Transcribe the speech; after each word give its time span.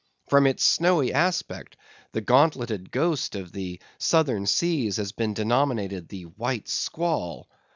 From 0.29 0.47
its 0.47 0.63
snowy 0.65 1.13
aspect, 1.13 1.77
the 2.11 2.21
gauntleted 2.21 2.89
ghost 2.89 3.35
of 3.35 3.51
the 3.51 3.79
Southern 3.99 4.47
Seas 4.47 4.97
has 4.97 5.11
been 5.11 5.35
denominated 5.35 6.09
the 6.09 6.23
White 6.23 6.67
Squall. 6.67 7.47